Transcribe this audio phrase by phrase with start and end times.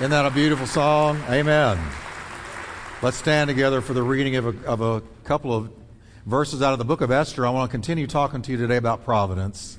[0.00, 1.22] Isn't that a beautiful song?
[1.28, 1.78] Amen.
[3.02, 5.70] Let's stand together for the reading of a, of a couple of
[6.24, 7.46] verses out of the book of Esther.
[7.46, 9.78] I want to continue talking to you today about providence.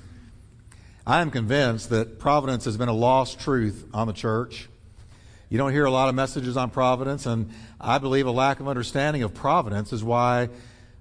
[1.07, 4.69] I am convinced that providence has been a lost truth on the church.
[5.49, 8.67] You don't hear a lot of messages on providence, and I believe a lack of
[8.67, 10.49] understanding of providence is why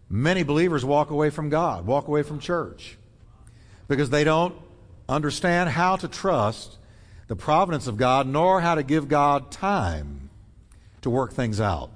[0.08, 2.96] many believers walk away from God, walk away from church,
[3.86, 4.54] because they don't
[5.10, 6.78] understand how to trust
[7.30, 10.30] the providence of God, nor how to give God time
[11.00, 11.92] to work things out.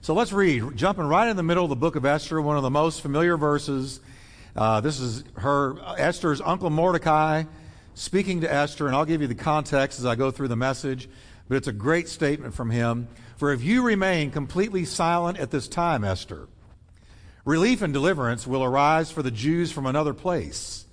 [0.00, 2.62] So let's read, jumping right in the middle of the book of Esther, one of
[2.62, 3.98] the most familiar verses.
[4.54, 7.42] Uh, this is her Esther's uncle Mordecai
[7.94, 11.08] speaking to Esther, and I'll give you the context as I go through the message.
[11.48, 13.08] But it's a great statement from him.
[13.38, 16.46] For if you remain completely silent at this time, Esther,
[17.44, 20.86] relief and deliverance will arise for the Jews from another place.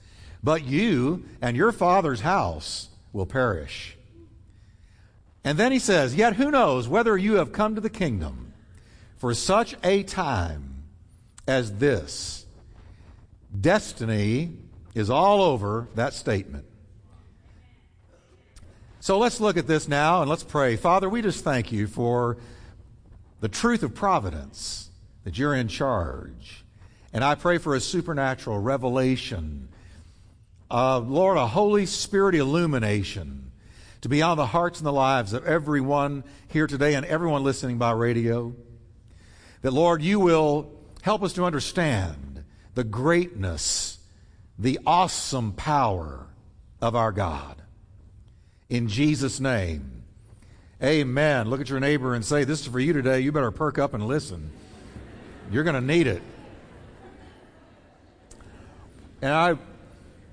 [0.43, 3.98] But you and your father's house will perish.
[5.44, 8.53] And then he says, Yet who knows whether you have come to the kingdom
[9.18, 10.84] for such a time
[11.48, 12.45] as this?
[13.60, 14.54] Destiny
[14.93, 16.65] is all over that statement.
[18.99, 20.76] So let's look at this now and let's pray.
[20.76, 22.38] Father, we just thank you for
[23.40, 24.90] the truth of providence,
[25.23, 26.65] that you're in charge.
[27.13, 29.70] And I pray for a supernatural revelation
[30.70, 33.51] uh, Lord, a Holy Spirit illumination
[34.01, 37.77] to be on the hearts and the lives of everyone here today and everyone listening
[37.77, 38.54] by radio.
[39.62, 42.43] That, Lord, you will help us to understand
[42.76, 43.98] the greatness,
[44.60, 46.27] the awesome power
[46.82, 47.62] of our God.
[48.70, 50.04] In Jesus' name,
[50.84, 51.49] amen.
[51.49, 53.21] Look at your neighbor and say, This is for you today.
[53.21, 54.51] You better perk up and listen.
[55.49, 56.21] You're going to need it.
[59.21, 59.57] And I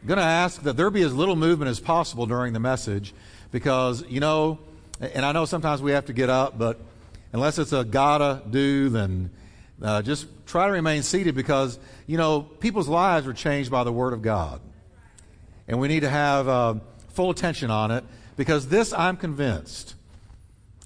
[0.07, 3.15] going to ask that there be as little movement as possible during the message
[3.51, 4.59] because, you know,
[5.01, 6.79] and I know sometimes we have to get up, but
[7.33, 9.31] unless it's a gotta do, then
[9.83, 13.93] uh, just try to remain seated because, you know, people's lives are changed by the
[13.93, 14.61] Word of God.
[15.67, 16.75] And we need to have uh,
[17.09, 18.05] full attention on it
[18.37, 19.95] because this, I'm convinced,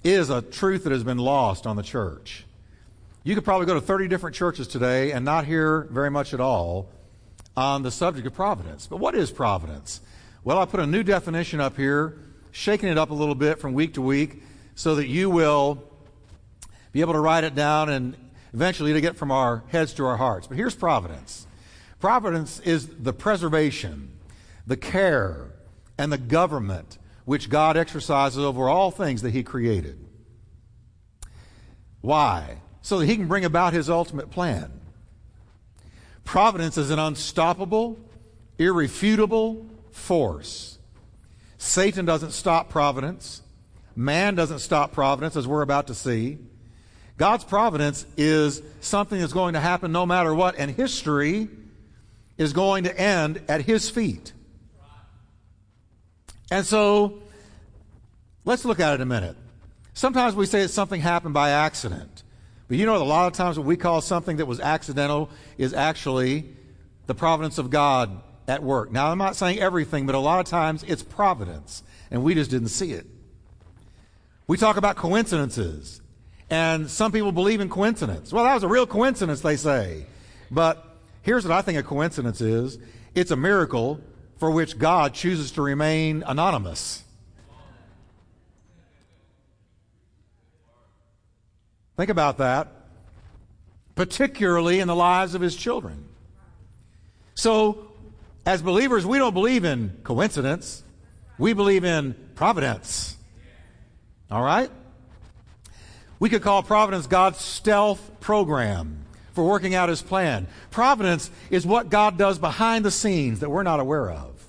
[0.04, 2.44] is a truth that has been lost on the church.
[3.24, 6.40] You could probably go to 30 different churches today and not hear very much at
[6.40, 6.88] all
[7.58, 8.86] on the subject of providence.
[8.86, 10.00] But what is providence?
[10.44, 12.16] Well, I put a new definition up here,
[12.52, 14.44] shaking it up a little bit from week to week
[14.76, 15.82] so that you will
[16.92, 18.16] be able to write it down and
[18.54, 20.46] eventually to get from our heads to our hearts.
[20.46, 21.48] But here's providence
[21.98, 24.16] providence is the preservation,
[24.64, 25.50] the care,
[25.98, 29.98] and the government which God exercises over all things that He created.
[32.02, 32.58] Why?
[32.82, 34.70] So that He can bring about His ultimate plan.
[36.28, 37.98] Providence is an unstoppable,
[38.58, 40.78] irrefutable force.
[41.56, 43.40] Satan doesn't stop providence.
[43.96, 46.36] Man doesn't stop providence, as we're about to see.
[47.16, 51.48] God's providence is something that's going to happen no matter what, and history
[52.36, 54.34] is going to end at his feet.
[56.50, 57.22] And so,
[58.44, 59.36] let's look at it a minute.
[59.94, 62.22] Sometimes we say that something happened by accident.
[62.68, 65.72] But you know, a lot of times what we call something that was accidental is
[65.72, 66.44] actually
[67.06, 68.92] the providence of God at work.
[68.92, 72.50] Now, I'm not saying everything, but a lot of times it's providence, and we just
[72.50, 73.06] didn't see it.
[74.46, 76.00] We talk about coincidences,
[76.50, 78.32] and some people believe in coincidence.
[78.32, 80.06] Well, that was a real coincidence, they say.
[80.50, 80.84] But
[81.22, 82.78] here's what I think a coincidence is
[83.14, 84.00] it's a miracle
[84.38, 87.04] for which God chooses to remain anonymous.
[91.98, 92.68] Think about that,
[93.96, 96.04] particularly in the lives of his children.
[97.34, 97.90] So,
[98.46, 100.84] as believers, we don't believe in coincidence,
[101.38, 103.16] we believe in providence.
[104.30, 104.70] All right?
[106.20, 110.46] We could call providence God's stealth program for working out his plan.
[110.70, 114.46] Providence is what God does behind the scenes that we're not aware of.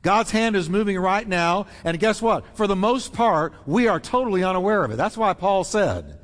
[0.00, 2.56] God's hand is moving right now, and guess what?
[2.56, 4.96] For the most part, we are totally unaware of it.
[4.96, 6.17] That's why Paul said,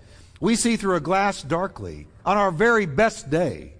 [0.44, 3.72] we see through a glass darkly on our very best day.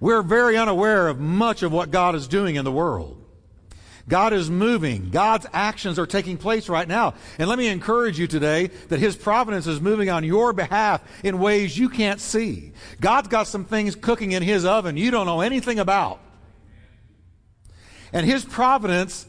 [0.00, 3.24] We're very unaware of much of what God is doing in the world.
[4.08, 5.10] God is moving.
[5.10, 7.14] God's actions are taking place right now.
[7.38, 11.38] And let me encourage you today that His providence is moving on your behalf in
[11.38, 12.72] ways you can't see.
[13.00, 16.18] God's got some things cooking in His oven you don't know anything about.
[18.12, 19.24] And His providence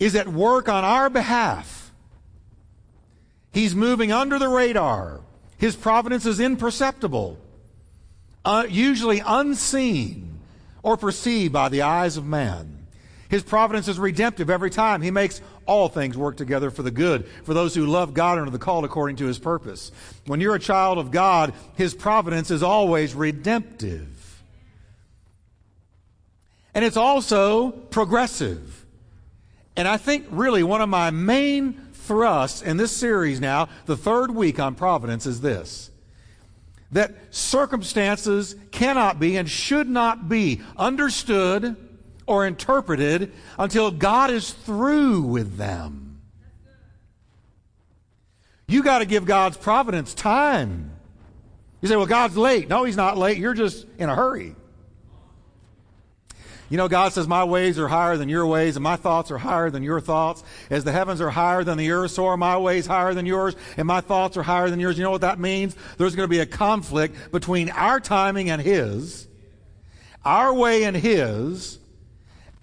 [0.00, 1.81] is at work on our behalf
[3.52, 5.20] He's moving under the radar.
[5.58, 7.38] His providence is imperceptible,
[8.44, 10.40] uh, usually unseen
[10.82, 12.86] or perceived by the eyes of man.
[13.28, 15.00] His providence is redemptive every time.
[15.00, 18.48] He makes all things work together for the good, for those who love God and
[18.48, 19.92] are the called according to his purpose.
[20.26, 24.42] When you're a child of God, his providence is always redemptive.
[26.74, 28.84] And it's also progressive.
[29.76, 31.80] And I think really one of my main
[32.12, 35.90] thrusts in this series now, the third week on providence, is this
[36.90, 41.74] that circumstances cannot be and should not be understood
[42.26, 46.20] or interpreted until God is through with them.
[48.68, 50.90] You got to give God's providence time.
[51.80, 52.68] You say, well, God's late.
[52.68, 53.38] No, He's not late.
[53.38, 54.54] You're just in a hurry.
[56.72, 59.36] You know, God says, My ways are higher than your ways, and my thoughts are
[59.36, 60.42] higher than your thoughts.
[60.70, 63.54] As the heavens are higher than the earth, so are my ways higher than yours,
[63.76, 64.96] and my thoughts are higher than yours.
[64.96, 65.76] You know what that means?
[65.98, 69.28] There's going to be a conflict between our timing and His,
[70.24, 71.78] our way and His,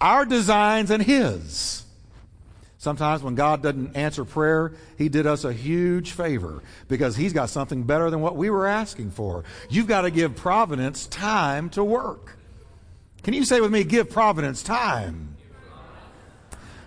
[0.00, 1.84] our designs and His.
[2.78, 7.48] Sometimes when God doesn't answer prayer, He did us a huge favor because He's got
[7.48, 9.44] something better than what we were asking for.
[9.68, 12.39] You've got to give providence time to work.
[13.22, 15.36] Can you say with me, give providence time?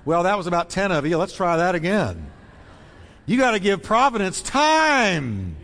[0.05, 1.17] Well, that was about 10 of you.
[1.17, 2.31] Let's try that again.
[3.25, 5.55] You got to give providence time.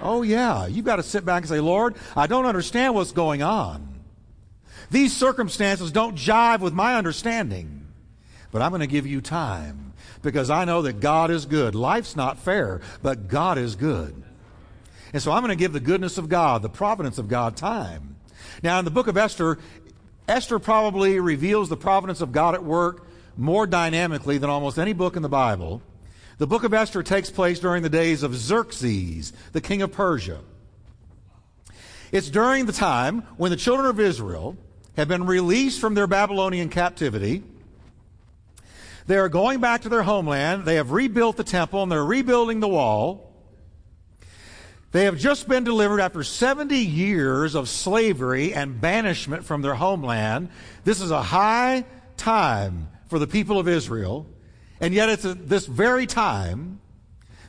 [0.00, 0.66] Oh, yeah.
[0.66, 4.00] You've got to sit back and say, Lord, I don't understand what's going on.
[4.90, 7.86] These circumstances don't jive with my understanding.
[8.50, 9.92] But I'm going to give you time
[10.22, 11.74] because I know that God is good.
[11.74, 14.22] Life's not fair, but God is good.
[15.12, 18.13] And so I'm going to give the goodness of God, the providence of God, time.
[18.64, 19.58] Now, in the book of Esther,
[20.26, 23.06] Esther probably reveals the providence of God at work
[23.36, 25.82] more dynamically than almost any book in the Bible.
[26.38, 30.40] The book of Esther takes place during the days of Xerxes, the king of Persia.
[32.10, 34.56] It's during the time when the children of Israel
[34.96, 37.42] have been released from their Babylonian captivity.
[39.06, 40.64] They are going back to their homeland.
[40.64, 43.33] They have rebuilt the temple and they're rebuilding the wall.
[44.94, 50.50] They have just been delivered after 70 years of slavery and banishment from their homeland.
[50.84, 51.84] This is a high
[52.16, 54.24] time for the people of Israel.
[54.80, 56.78] And yet it's at this very time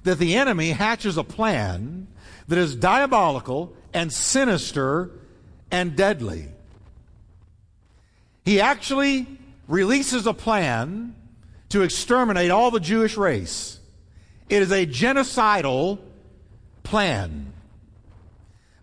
[0.06, 2.08] that the enemy hatches a plan
[2.48, 5.12] that is diabolical and sinister
[5.70, 6.48] and deadly.
[8.44, 9.28] He actually
[9.68, 11.14] releases a plan
[11.70, 13.80] to exterminate all the Jewish race.
[14.50, 16.00] It is a genocidal
[16.86, 17.52] plan.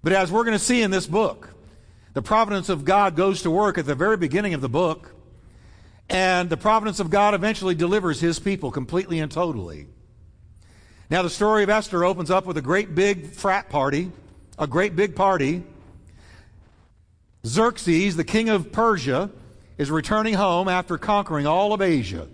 [0.02, 1.48] But as we're going to see in this book,
[2.12, 5.14] the providence of God goes to work at the very beginning of the book,
[6.10, 9.86] and the providence of God eventually delivers his people completely and totally.
[11.08, 14.10] Now, the story of Esther opens up with a great big frat party,
[14.58, 15.62] a great big party.
[17.46, 19.30] Xerxes, the king of Persia,
[19.78, 22.28] is returning home after conquering all of Asia.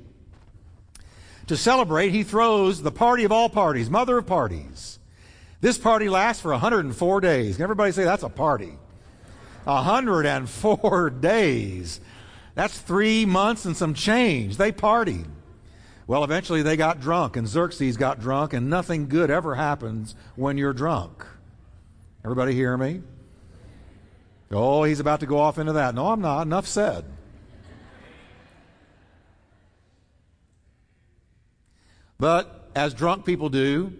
[1.46, 4.97] To celebrate, he throws the party of all parties, mother of parties.
[5.60, 7.56] This party lasts for 104 days.
[7.56, 8.78] Can everybody say that's a party?
[9.64, 12.00] 104 days.
[12.54, 14.56] That's three months and some change.
[14.56, 15.26] They partied.
[16.06, 20.56] Well, eventually they got drunk, and Xerxes got drunk, and nothing good ever happens when
[20.56, 21.24] you're drunk.
[22.24, 23.02] Everybody hear me?
[24.50, 25.94] Oh, he's about to go off into that.
[25.94, 26.42] No, I'm not.
[26.42, 27.04] Enough said.
[32.18, 33.92] But as drunk people do,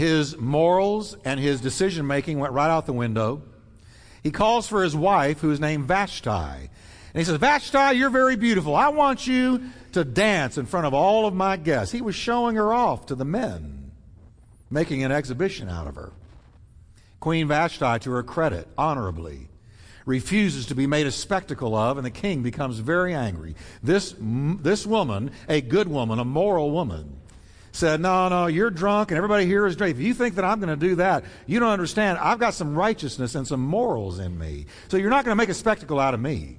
[0.00, 3.42] his morals and his decision making went right out the window.
[4.22, 6.30] He calls for his wife, who is named Vashti.
[6.30, 6.70] And
[7.12, 8.74] he says, Vashti, you're very beautiful.
[8.74, 11.92] I want you to dance in front of all of my guests.
[11.92, 13.92] He was showing her off to the men,
[14.70, 16.12] making an exhibition out of her.
[17.20, 19.48] Queen Vashti, to her credit, honorably,
[20.06, 23.54] refuses to be made a spectacle of, and the king becomes very angry.
[23.82, 27.19] This, this woman, a good woman, a moral woman,
[27.72, 29.92] said, No, no, you're drunk and everybody here is drunk.
[29.92, 32.18] If you think that I'm going to do that, you don't understand.
[32.18, 34.66] I've got some righteousness and some morals in me.
[34.88, 36.58] So you're not going to make a spectacle out of me.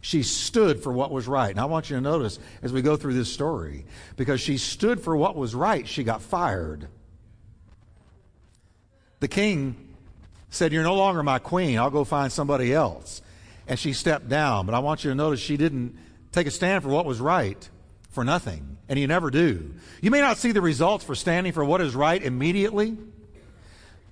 [0.00, 1.50] She stood for what was right.
[1.50, 5.00] And I want you to notice as we go through this story, because she stood
[5.00, 6.88] for what was right, she got fired.
[9.18, 9.96] The king
[10.48, 11.78] said, You're no longer my queen.
[11.78, 13.22] I'll go find somebody else.
[13.66, 14.66] And she stepped down.
[14.66, 15.96] But I want you to notice she didn't
[16.30, 17.68] take a stand for what was right
[18.10, 19.74] for nothing, and you never do.
[20.00, 22.96] You may not see the results for standing for what is right immediately,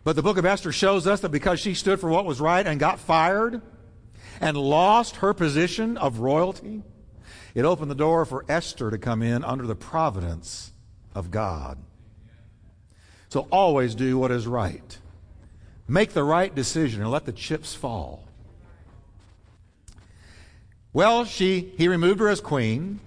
[0.03, 2.67] but the book of Esther shows us that because she stood for what was right
[2.67, 3.63] and got fired
[4.41, 6.83] and lost her position of royalty,
[7.55, 10.73] it opened the door for Esther to come in under the providence
[11.15, 11.79] of God.
[13.29, 14.99] So always do what is right.
[15.87, 18.25] Make the right decision and let the chips fall.
[20.93, 23.01] Well, she, he removed her as queen,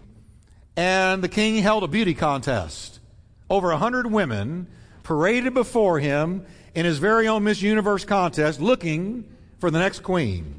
[0.78, 3.00] and the king held a beauty contest.
[3.50, 4.68] Over a hundred women
[5.02, 9.26] paraded before him in his very own Miss Universe contest looking
[9.60, 10.54] for the next queen.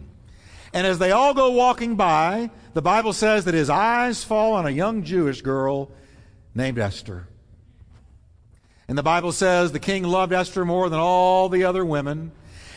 [0.74, 4.66] And as they all go walking by, the Bible says that his eyes fall on
[4.66, 5.90] a young Jewish girl
[6.54, 7.28] named Esther.
[8.88, 12.32] And the Bible says the king loved Esther more than all the other women.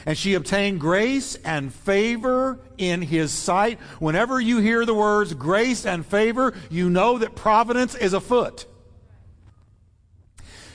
[0.06, 3.80] And she obtained grace and favor in his sight.
[4.00, 8.66] Whenever you hear the words grace and favor, you know that providence is afoot.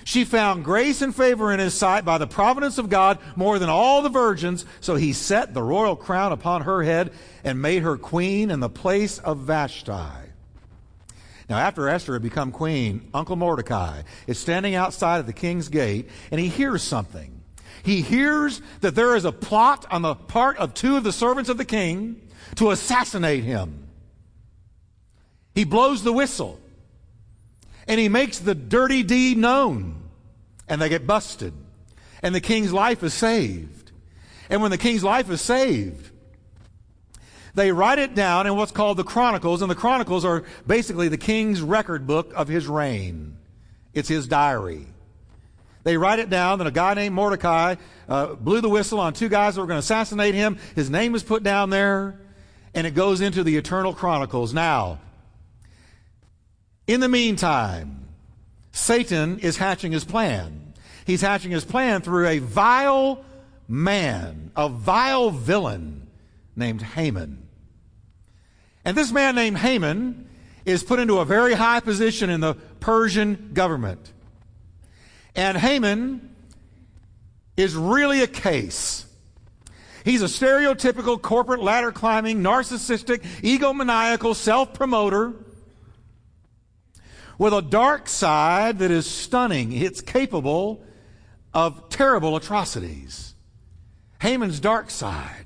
[0.05, 3.69] She found grace and favor in his sight by the providence of God more than
[3.69, 7.97] all the virgins, so he set the royal crown upon her head and made her
[7.97, 9.91] queen in the place of Vashti.
[11.49, 16.09] Now, after Esther had become queen, Uncle Mordecai is standing outside of the king's gate
[16.31, 17.36] and he hears something.
[17.87, 21.49] He hears that there is a plot on the part of two of the servants
[21.49, 22.21] of the king
[22.57, 23.87] to assassinate him.
[25.55, 26.59] He blows the whistle
[27.87, 30.03] and he makes the dirty deed known,
[30.69, 31.53] and they get busted,
[32.25, 33.93] and the king's life is saved.
[34.51, 36.11] And when the king's life is saved,
[37.55, 41.17] they write it down in what's called the Chronicles, and the Chronicles are basically the
[41.17, 43.37] king's record book of his reign.
[43.95, 44.89] It's his diary.
[45.87, 47.77] They write it down that a guy named Mordecai
[48.09, 50.59] uh, blew the whistle on two guys that were going to assassinate him.
[50.75, 52.19] His name is put down there,
[52.75, 54.53] and it goes into the Eternal Chronicles.
[54.53, 54.99] Now,
[56.89, 58.09] in the meantime,
[58.73, 60.75] Satan is hatching his plan.
[61.07, 63.25] He's hatching his plan through a vile
[63.69, 66.09] man, a vile villain
[66.57, 67.47] named Haman.
[68.85, 70.29] And this man named Haman
[70.65, 74.15] is put into a very high position in the Persian government.
[75.37, 76.35] And Haman
[77.59, 79.05] is really a case.
[80.03, 85.35] He's a stereotypical corporate ladder climbing, narcissistic, egomaniacal self promoter
[87.39, 89.73] with a dark side that is stunning.
[89.73, 90.83] It's capable
[91.53, 93.35] of terrible atrocities.
[94.23, 95.45] Haman's dark side.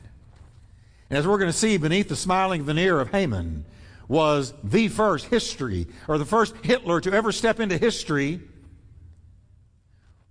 [1.09, 3.65] And as we're going to see beneath the smiling veneer of Haman
[4.07, 8.41] was the first history, or the first Hitler to ever step into history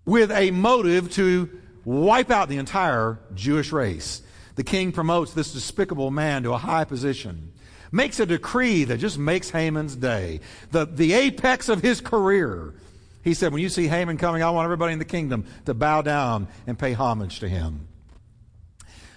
[0.09, 1.49] with a motive to
[1.85, 4.23] wipe out the entire Jewish race.
[4.55, 7.53] The king promotes this despicable man to a high position
[7.91, 10.41] makes a decree that just makes Haman's day.
[10.71, 12.73] The, the apex of his career.
[13.23, 16.01] He said, When you see Haman coming, I want everybody in the kingdom to bow
[16.01, 17.87] down and pay homage to him.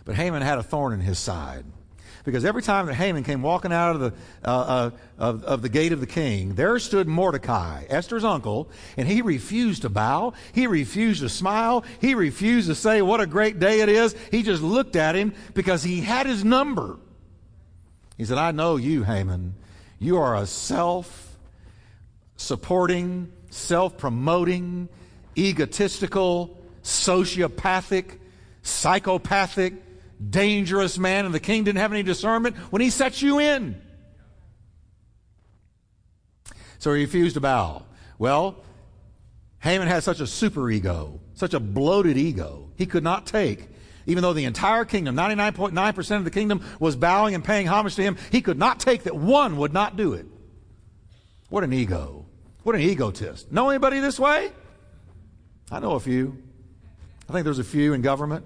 [0.04, 1.64] But Haman had a thorn in his side.
[2.24, 4.12] Because every time that Haman came walking out of the,
[4.44, 9.08] uh, uh, of, of the gate of the king, there stood Mordecai, Esther's uncle, and
[9.08, 10.32] he refused to bow.
[10.52, 11.84] He refused to smile.
[12.00, 14.14] He refused to say what a great day it is.
[14.30, 16.98] He just looked at him because he had his number.
[18.16, 19.54] He said, I know you, Haman.
[19.98, 21.36] You are a self
[22.36, 24.88] supporting, self promoting,
[25.36, 28.18] egotistical, sociopathic,
[28.62, 29.74] psychopathic,
[30.30, 33.80] dangerous man, and the king didn't have any discernment when he set you in.
[36.78, 37.84] So he refused to bow.
[38.18, 38.56] Well,
[39.60, 43.68] Haman had such a super ego, such a bloated ego, he could not take
[44.06, 48.02] even though the entire kingdom, 99.9% of the kingdom, was bowing and paying homage to
[48.02, 50.26] him, he could not take that one would not do it.
[51.48, 52.26] What an ego.
[52.62, 53.52] What an egotist.
[53.52, 54.52] Know anybody this way?
[55.70, 56.36] I know a few.
[57.28, 58.44] I think there's a few in government,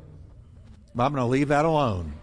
[0.98, 2.14] I'm going to leave that alone.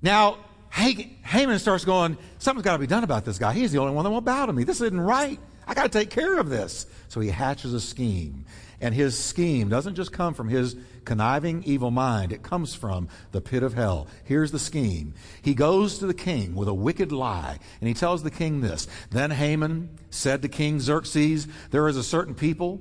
[0.00, 0.38] Now,
[0.70, 3.52] Haman starts going, something's got to be done about this guy.
[3.52, 4.64] He's the only one that won't bow to me.
[4.64, 5.38] This isn't right.
[5.66, 6.86] I got to take care of this.
[7.08, 8.46] So he hatches a scheme.
[8.80, 13.40] And his scheme doesn't just come from his conniving evil mind, it comes from the
[13.40, 14.06] pit of hell.
[14.24, 15.14] Here's the scheme.
[15.42, 18.86] He goes to the king with a wicked lie, and he tells the king this.
[19.10, 22.80] Then Haman said to King Xerxes, There is a certain people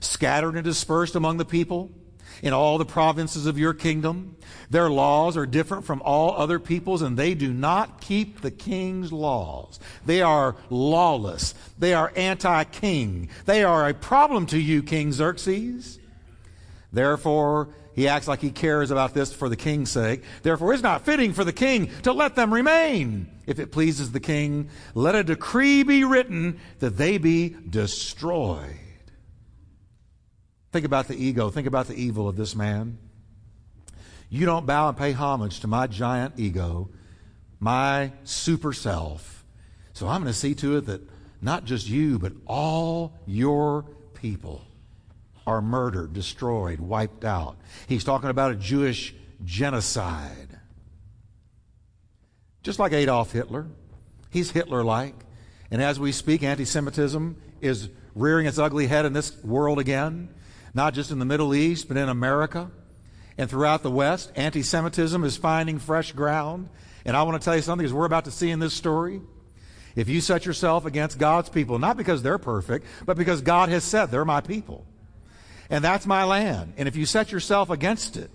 [0.00, 1.90] scattered and dispersed among the people
[2.42, 4.36] in all the provinces of your kingdom.
[4.70, 9.12] Their laws are different from all other peoples, and they do not keep the king's
[9.12, 9.78] laws.
[10.04, 11.54] They are lawless.
[11.78, 13.28] They are anti king.
[13.44, 15.98] They are a problem to you, King Xerxes.
[16.92, 20.22] Therefore, he acts like he cares about this for the king's sake.
[20.42, 23.26] Therefore, it's not fitting for the king to let them remain.
[23.46, 28.76] If it pleases the king, let a decree be written that they be destroyed.
[30.76, 31.48] Think about the ego.
[31.48, 32.98] Think about the evil of this man.
[34.28, 36.90] You don't bow and pay homage to my giant ego,
[37.58, 39.46] my super self.
[39.94, 41.00] So I'm going to see to it that
[41.40, 44.66] not just you, but all your people
[45.46, 47.56] are murdered, destroyed, wiped out.
[47.86, 49.14] He's talking about a Jewish
[49.46, 50.60] genocide.
[52.62, 53.66] Just like Adolf Hitler.
[54.28, 55.14] He's Hitler like.
[55.70, 60.28] And as we speak, anti Semitism is rearing its ugly head in this world again,
[60.76, 62.70] not just in the Middle East, but in America
[63.38, 64.30] and throughout the West.
[64.36, 66.68] Anti Semitism is finding fresh ground.
[67.06, 69.22] And I want to tell you something, as we're about to see in this story.
[69.94, 73.82] If you set yourself against God's people, not because they're perfect, but because God has
[73.82, 74.84] said, they're my people.
[75.70, 76.74] And that's my land.
[76.76, 78.30] And if you set yourself against it,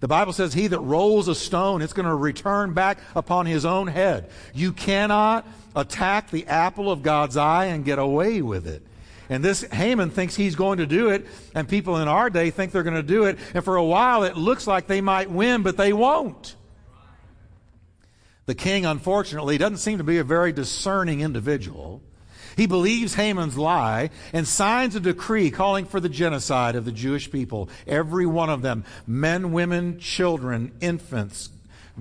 [0.00, 3.64] the Bible says, He that rolls a stone, it's going to return back upon his
[3.64, 4.28] own head.
[4.52, 5.46] You cannot
[5.76, 8.82] attack the apple of God's eye and get away with it.
[9.28, 12.72] And this Haman thinks he's going to do it, and people in our day think
[12.72, 13.38] they're going to do it.
[13.54, 16.56] And for a while, it looks like they might win, but they won't.
[18.46, 22.02] The king, unfortunately, doesn't seem to be a very discerning individual.
[22.56, 27.30] He believes Haman's lie and signs a decree calling for the genocide of the Jewish
[27.30, 31.48] people, every one of them men, women, children, infants,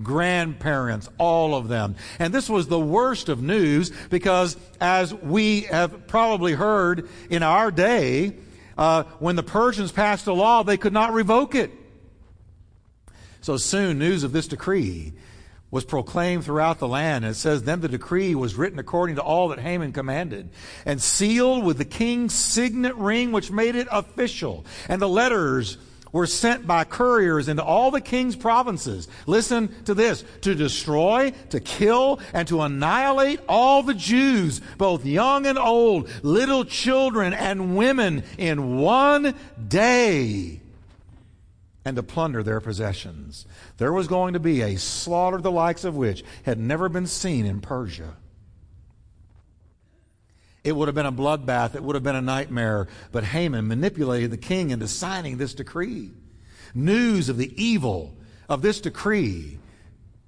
[0.01, 1.95] grandparents, all of them.
[2.19, 7.69] And this was the worst of news because, as we have probably heard in our
[7.69, 8.35] day,
[8.77, 11.71] uh, when the Persians passed a law, they could not revoke it.
[13.41, 15.13] So soon, news of this decree
[15.69, 17.25] was proclaimed throughout the land.
[17.25, 20.49] And it says, Then the decree was written according to all that Haman commanded,
[20.85, 24.65] and sealed with the king's signet ring, which made it official.
[24.87, 25.77] And the letters
[26.13, 29.09] were sent by couriers into all the king's provinces.
[29.25, 35.45] Listen to this to destroy, to kill, and to annihilate all the Jews, both young
[35.45, 39.35] and old, little children and women, in one
[39.67, 40.61] day
[41.85, 43.45] and to plunder their possessions.
[43.77, 47.45] There was going to be a slaughter the likes of which had never been seen
[47.45, 48.15] in Persia.
[50.63, 51.75] It would have been a bloodbath.
[51.75, 52.87] It would have been a nightmare.
[53.11, 56.11] But Haman manipulated the king into signing this decree.
[56.73, 58.15] News of the evil
[58.47, 59.59] of this decree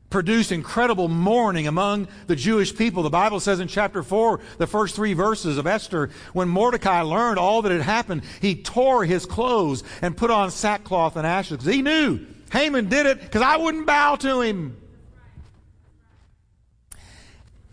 [0.10, 3.04] produced incredible mourning among the Jewish people.
[3.04, 7.39] The Bible says in chapter 4, the first three verses of Esther, when Mordecai learned
[7.39, 11.58] all that had happened, he tore his clothes and put on sackcloth and ashes.
[11.58, 14.78] Because he knew Haman did it because I wouldn't bow to him.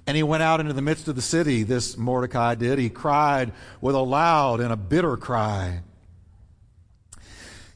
[0.07, 2.79] And he went out into the midst of the city, this Mordecai did.
[2.79, 5.83] He cried with a loud and a bitter cry.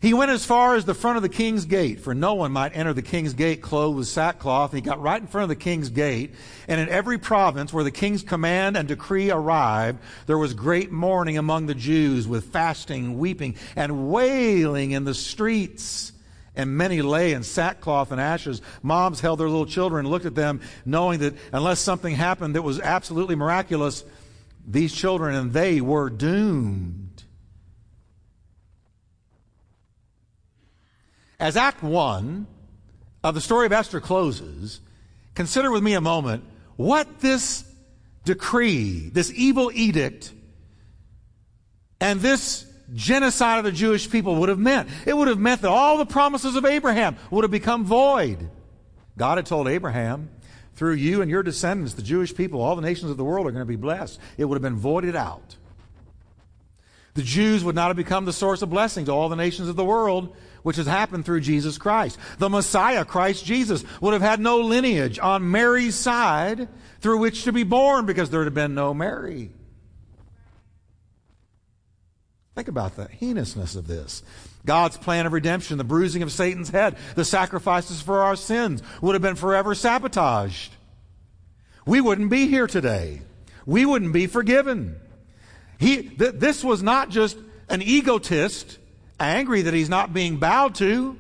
[0.01, 2.77] He went as far as the front of the king's gate, for no one might
[2.77, 4.73] enter the king's gate clothed with sackcloth.
[4.73, 6.35] He got right in front of the king's gate,
[6.69, 11.39] and in every province where the king's command and decree arrived, there was great mourning
[11.39, 16.13] among the Jews with fasting, weeping, and wailing in the streets.
[16.57, 18.63] And many lay in sackcloth and ashes.
[18.83, 22.63] Moms held their little children and looked at them, knowing that unless something happened that
[22.63, 24.05] was absolutely miraculous,
[24.67, 27.23] these children and they were doomed.
[31.39, 32.47] As Act 1
[33.23, 34.81] of the story of Esther closes,
[35.35, 36.45] consider with me a moment
[36.77, 37.65] what this
[38.25, 40.33] decree, this evil edict,
[42.01, 44.89] and this genocide of the Jewish people would have meant.
[45.07, 48.51] It would have meant that all the promises of Abraham would have become void.
[49.17, 50.31] God had told Abraham,
[50.75, 53.51] through you and your descendants, the Jewish people, all the nations of the world are
[53.51, 54.21] going to be blessed.
[54.37, 55.57] It would have been voided out.
[57.15, 59.77] The Jews would not have become the source of blessing to all the nations of
[59.77, 62.19] the world which has happened through Jesus Christ.
[62.39, 66.69] The Messiah, Christ Jesus, would have had no lineage on Mary's side
[67.01, 69.51] through which to be born because there would have been no Mary.
[72.57, 74.23] Think about the heinousness of this.
[74.65, 79.15] God's plan of redemption, the bruising of Satan's head, the sacrifices for our sins would
[79.15, 80.73] have been forever sabotaged.
[81.85, 83.21] We wouldn't be here today.
[83.67, 84.97] We wouldn't be forgiven.
[85.79, 87.37] He, th- this was not just
[87.69, 88.79] an egotist
[89.21, 91.19] angry that he's not being bowed to.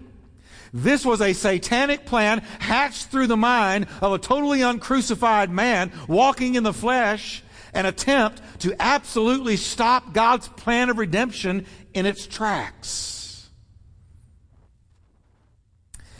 [0.73, 6.55] This was a satanic plan hatched through the mind of a totally uncrucified man walking
[6.55, 7.43] in the flesh,
[7.77, 13.49] an attempt to absolutely stop God's plan of redemption in its tracks.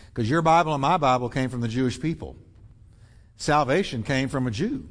[0.09, 2.37] Because your Bible and my Bible came from the Jewish people.
[3.37, 4.89] Salvation came from a Jew.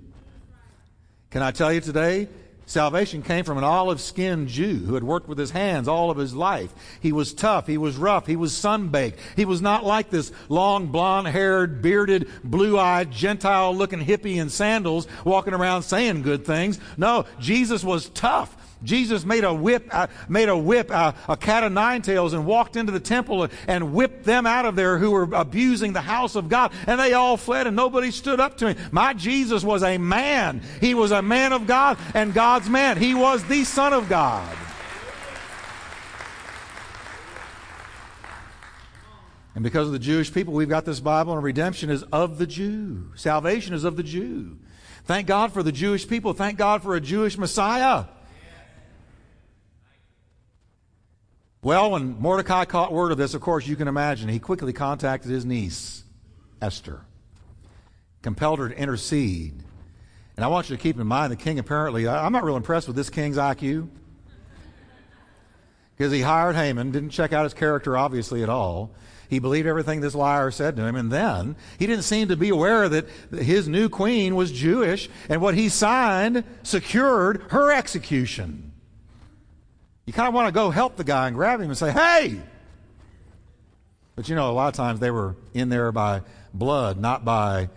[1.31, 2.27] Can I tell you today,
[2.67, 6.17] Salvation came from an olive skinned Jew who had worked with his hands all of
[6.17, 6.73] his life.
[6.99, 7.67] He was tough.
[7.67, 8.25] He was rough.
[8.25, 9.17] He was sunbaked.
[9.35, 14.49] He was not like this long, blonde haired, bearded, blue eyed, Gentile looking hippie in
[14.49, 16.79] sandals walking around saying good things.
[16.97, 18.57] No, Jesus was tough.
[18.85, 22.45] Jesus made a whip, uh, made a whip, uh, a cat of nine tails, and
[22.45, 26.35] walked into the temple and whipped them out of there who were abusing the house
[26.35, 26.71] of God.
[26.87, 28.89] And they all fled, and nobody stood up to him.
[28.91, 30.61] My Jesus was a man.
[30.79, 32.97] He was a man of God and God's man.
[32.97, 34.55] He was the Son of God.
[39.55, 42.45] And because of the Jewish people, we've got this Bible, and redemption is of the
[42.45, 43.11] Jew.
[43.15, 44.57] Salvation is of the Jew.
[45.05, 46.33] Thank God for the Jewish people.
[46.33, 48.05] Thank God for a Jewish Messiah.
[51.65, 55.31] Well, when Mordecai caught word of this, of course, you can imagine, he quickly contacted
[55.31, 56.03] his niece,
[56.61, 57.01] Esther,
[58.21, 59.63] compelled her to intercede.
[60.37, 62.85] And I want you to keep in mind the king apparently, I'm not real impressed
[62.85, 63.89] with this king's IQ.
[65.97, 68.91] Because he hired Haman, didn't check out his character obviously at all.
[69.27, 72.49] He believed everything this liar said to him, and then he didn't seem to be
[72.49, 78.64] aware that his new queen was Jewish, and what he signed secured her execution.
[80.05, 82.39] You kind of want to go help the guy and grab him and say, hey!
[84.15, 86.21] But you know, a lot of times they were in there by
[86.53, 87.69] blood, not by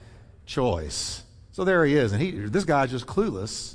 [0.47, 1.23] choice.
[1.53, 3.75] So there he is, and he, this guy's just clueless.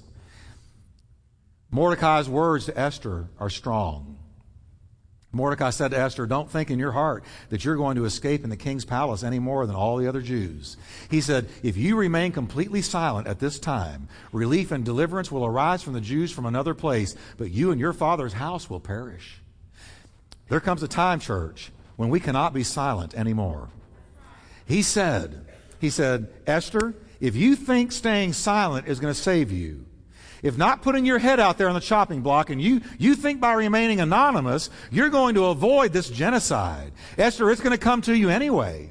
[1.71, 4.12] Mordecai's words to Esther are strong.
[5.35, 8.51] Mordecai said to Esther, Don't think in your heart that you're going to escape in
[8.51, 10.77] the king's palace any more than all the other Jews.
[11.09, 15.81] He said, If you remain completely silent at this time, relief and deliverance will arise
[15.81, 19.41] from the Jews from another place, but you and your father's house will perish.
[20.49, 23.69] There comes a time, church, when we cannot be silent anymore.
[24.67, 25.47] He said,
[25.79, 29.85] He said, Esther, if you think staying silent is going to save you,
[30.43, 33.39] if not putting your head out there on the chopping block and you, you think
[33.39, 36.91] by remaining anonymous, you're going to avoid this genocide.
[37.17, 38.89] Esther, it's going to come to you anyway.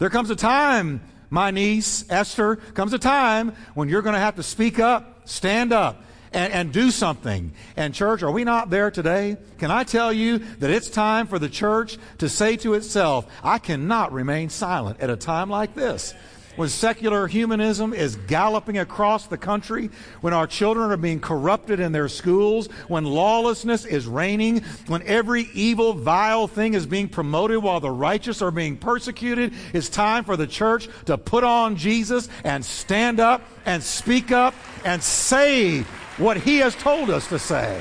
[0.00, 4.36] There comes a time, my niece, Esther, comes a time when you're going to have
[4.36, 7.52] to speak up, stand up, and, and, do something.
[7.74, 9.38] And, church, are we not there today?
[9.56, 13.58] Can I tell you that it's time for the church to say to itself, I
[13.58, 16.12] cannot remain silent at a time like this
[16.58, 19.90] when secular humanism is galloping across the country,
[20.22, 25.48] when our children are being corrupted in their schools, when lawlessness is reigning, when every
[25.54, 30.36] evil, vile thing is being promoted while the righteous are being persecuted, it's time for
[30.36, 34.52] the church to put on Jesus and stand up and speak up
[34.84, 35.82] and say
[36.16, 37.80] what he has told us to say.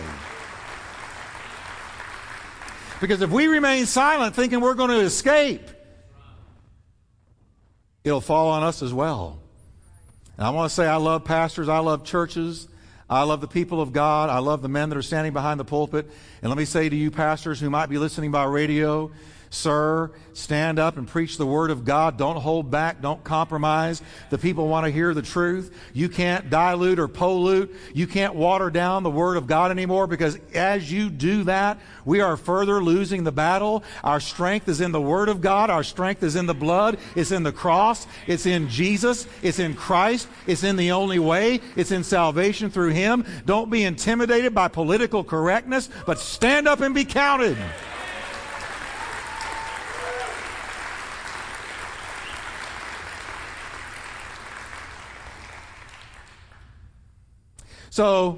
[3.01, 5.67] Because if we remain silent thinking we're going to escape,
[8.07, 9.39] it'll fall on us as well.
[10.37, 12.67] And I want to say I love pastors, I love churches,
[13.09, 15.65] I love the people of God, I love the men that are standing behind the
[15.65, 16.09] pulpit.
[16.41, 19.11] And let me say to you, pastors who might be listening by radio,
[19.49, 22.17] Sir, stand up and preach the Word of God.
[22.17, 23.01] Don't hold back.
[23.01, 24.01] Don't compromise.
[24.29, 25.73] The people want to hear the truth.
[25.93, 27.73] You can't dilute or pollute.
[27.93, 32.19] You can't water down the Word of God anymore because as you do that, we
[32.19, 33.83] are further losing the battle.
[34.03, 35.69] Our strength is in the Word of God.
[35.69, 36.97] Our strength is in the blood.
[37.15, 38.05] It's in the cross.
[38.27, 39.27] It's in Jesus.
[39.41, 40.27] It's in Christ.
[40.45, 41.61] It's in the only way.
[41.77, 43.25] It's in salvation through Him.
[43.45, 47.57] Don't be intimidated by political correctness, but stand up and be counted.
[57.97, 58.37] So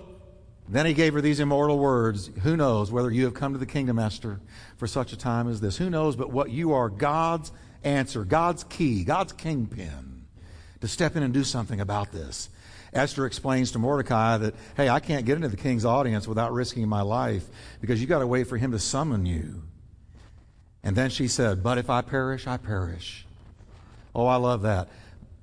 [0.69, 3.65] then he gave her these immortal words Who knows whether you have come to the
[3.65, 4.39] kingdom, Esther,
[4.77, 5.75] for such a time as this?
[5.75, 7.51] Who knows but what you are God's
[7.83, 10.23] answer, God's key, God's kingpin
[10.79, 12.49] to step in and do something about this?
[12.93, 16.87] Esther explains to Mordecai that, hey, I can't get into the king's audience without risking
[16.87, 17.45] my life
[17.81, 19.63] because you've got to wait for him to summon you.
[20.83, 23.25] And then she said, But if I perish, I perish.
[24.15, 24.87] Oh, I love that.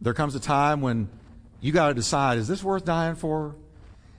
[0.00, 1.10] There comes a time when
[1.60, 3.56] you got to decide is this worth dying for?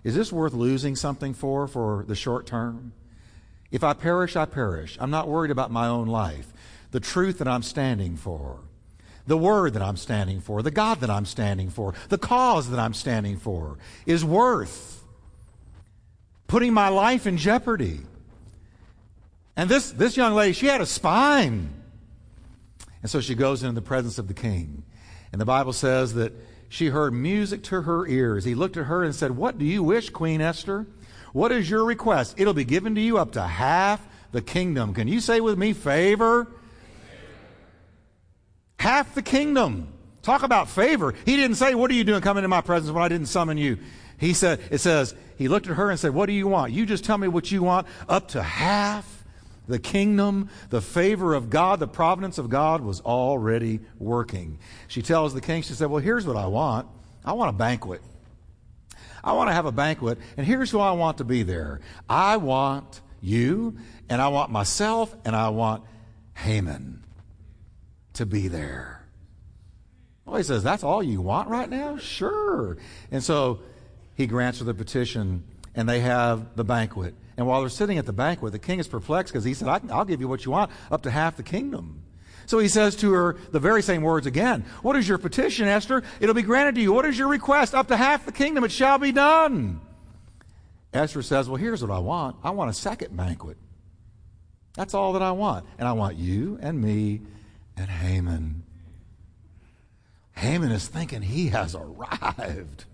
[0.08, 2.93] Is this worth losing something for for the short term?
[3.72, 4.98] If I perish, I perish.
[5.02, 6.54] I'm not worried about my own life.
[6.91, 8.62] The truth that I'm standing for,
[9.26, 12.80] the word that I'm standing for, the God that I'm standing for, the cause that
[12.80, 15.04] I'm standing for is worth
[16.48, 18.00] putting my life in jeopardy.
[19.58, 21.70] And this, this young lady, she had a spine.
[23.02, 24.84] And so she goes into the presence of the king.
[25.34, 26.32] And the Bible says that
[26.69, 28.43] she heard music to her ears.
[28.43, 30.86] He looked at her and said, What do you wish, Queen Esther?
[31.34, 32.36] What is your request?
[32.38, 34.93] It'll be given to you up to half the kingdom.
[34.93, 36.47] Can you say with me, favor?
[38.80, 39.93] Half the kingdom.
[40.21, 41.13] Talk about favor.
[41.25, 43.58] He didn't say, What are you doing coming into my presence when I didn't summon
[43.58, 43.77] you?
[44.17, 46.73] He said, It says, He looked at her and said, What do you want?
[46.73, 47.88] You just tell me what you want.
[48.10, 49.16] Up to half
[49.67, 54.60] the kingdom, the favor of God, the providence of God was already working.
[54.88, 56.88] She tells the king, she said, Well, here's what I want
[57.25, 58.01] I want a banquet.
[59.23, 61.82] I want to have a banquet, and here's who I want to be there.
[62.10, 63.77] I want you,
[64.08, 65.84] and I want myself, and I want
[66.36, 67.03] Haman
[68.13, 69.06] to be there.
[70.25, 71.97] Well, he says, That's all you want right now?
[71.97, 72.77] Sure.
[73.12, 73.60] And so
[74.15, 75.43] he grants her the petition,
[75.75, 77.13] and they have the banquet.
[77.38, 80.06] And while they're sitting at the banquet, the king is perplexed because he said, I'll
[80.06, 82.04] give you what you want, up to half the kingdom.
[82.47, 84.65] So he says to her the very same words again.
[84.82, 86.02] What is your petition, Esther?
[86.19, 86.93] It'll be granted to you.
[86.93, 87.76] What is your request?
[87.76, 89.82] Up to half the kingdom, it shall be done.
[90.93, 93.58] Esther says, Well, here's what I want I want a second banquet.
[94.76, 95.65] That's all that I want.
[95.78, 97.21] And I want you and me
[97.76, 98.63] and Haman.
[100.32, 102.86] Haman is thinking he has arrived.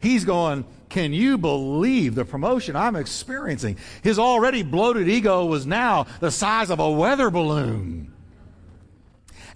[0.00, 3.76] He's going, Can you believe the promotion I'm experiencing?
[4.02, 8.12] His already bloated ego was now the size of a weather balloon.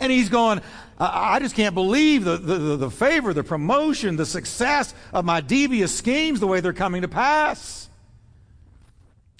[0.01, 0.61] And he's going,
[0.99, 5.97] I just can't believe the, the, the favor, the promotion, the success of my devious
[5.97, 7.89] schemes, the way they're coming to pass.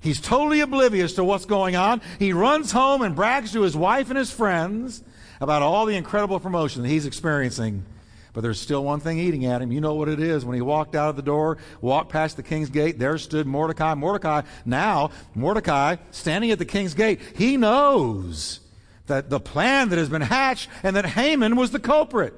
[0.03, 2.01] He's totally oblivious to what's going on.
[2.19, 5.03] He runs home and brags to his wife and his friends
[5.41, 7.85] about all the incredible promotion that he's experiencing.
[8.33, 9.73] But there's still one thing eating at him.
[9.73, 10.45] You know what it is.
[10.45, 13.95] When he walked out of the door, walked past the king's gate, there stood Mordecai.
[13.95, 18.61] Mordecai, now, Mordecai, standing at the king's gate, he knows
[19.07, 22.33] that the plan that has been hatched and that Haman was the culprit.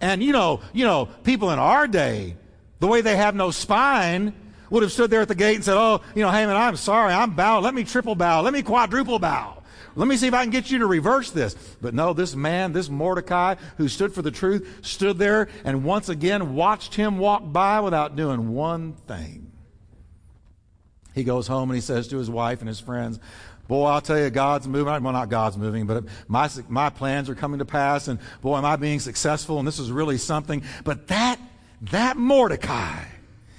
[0.00, 2.36] And you know, you know, people in our day,
[2.80, 4.34] the way they have no spine,
[4.70, 7.12] would have stood there at the gate and said, Oh, you know, Haman, I'm sorry,
[7.12, 7.62] I'm bowed.
[7.62, 8.42] Let me triple bow.
[8.42, 9.62] Let me quadruple bow.
[9.96, 11.54] Let me see if I can get you to reverse this.
[11.80, 16.08] But no, this man, this Mordecai who stood for the truth, stood there and once
[16.08, 19.52] again watched him walk by without doing one thing.
[21.14, 23.20] He goes home and he says to his wife and his friends,
[23.66, 25.02] Boy, I'll tell you, God's moving.
[25.02, 28.64] Well, not God's moving, but my, my plans are coming to pass, and boy, am
[28.64, 30.62] I being successful, and this is really something.
[30.84, 31.40] But that,
[31.80, 33.04] that Mordecai,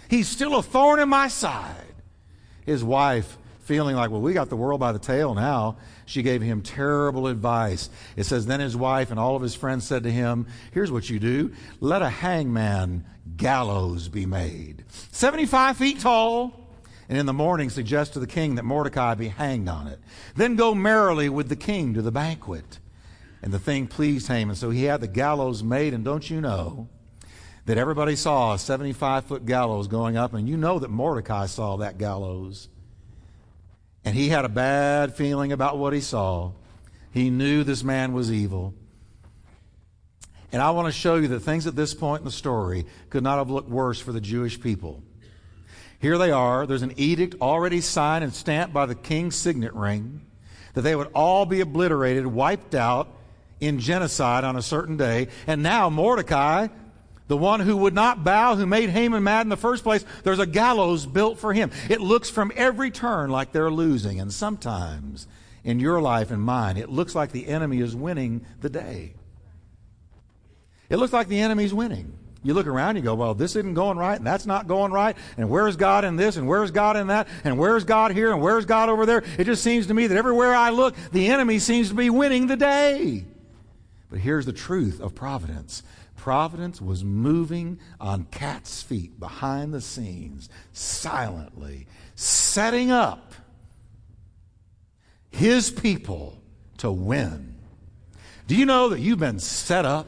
[0.08, 1.76] he's still a thorn in my side.
[2.68, 6.42] His wife, feeling like, well, we got the world by the tail now, she gave
[6.42, 7.90] him terrible advice.
[8.16, 11.10] It says, Then his wife and all of his friends said to him, Here's what
[11.10, 14.86] you do let a hangman gallows be made.
[15.12, 16.62] 75 feet tall.
[17.08, 20.00] And in the morning suggest to the king that Mordecai be hanged on it.
[20.36, 22.80] Then go merrily with the king to the banquet.
[23.44, 24.56] And the thing pleased Haman.
[24.56, 25.94] So he had the gallows made.
[25.94, 26.90] And don't you know
[27.68, 30.34] that everybody saw a 75 foot gallows going up?
[30.34, 32.70] And you know that Mordecai saw that gallows.
[34.06, 36.52] And he had a bad feeling about what he saw.
[37.12, 38.74] He knew this man was evil.
[40.52, 43.24] And I want to show you that things at this point in the story could
[43.24, 45.04] not have looked worse for the Jewish people.
[46.00, 46.68] Here they are.
[46.68, 50.22] There's an edict already signed and stamped by the king's signet ring
[50.76, 53.08] that they would all be obliterated, wiped out
[53.60, 55.30] in genocide on a certain day.
[55.48, 56.68] And now Mordecai
[57.28, 60.40] the one who would not bow, who made Haman mad in the first place, there's
[60.40, 61.72] a gallows built for him.
[61.90, 64.20] It looks from every turn like they're losing.
[64.20, 65.28] And sometimes
[65.64, 69.14] in your life and mine, it looks like the enemy is winning the day.
[70.90, 72.14] It looks like the enemy's winning.
[72.44, 75.18] You look around, you go, well, this isn't going right, and that's not going right,
[75.36, 78.40] and where's God in this, and where's God in that, and where's God here, and
[78.40, 79.24] where's God over there?
[79.40, 82.46] It just seems to me that everywhere I look, the enemy seems to be winning
[82.46, 83.26] the day.
[84.12, 85.82] But here's the truth of providence
[86.16, 93.34] providence was moving on cat's feet behind the scenes, silently, setting up
[95.30, 96.42] his people
[96.78, 97.56] to win.
[98.48, 100.08] Do you know that you've been set up?